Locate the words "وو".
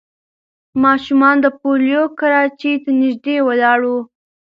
3.89-3.99